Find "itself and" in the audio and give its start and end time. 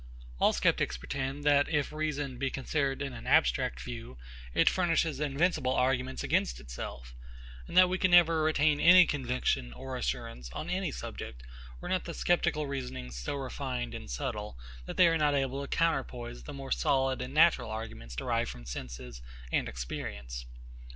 6.59-7.77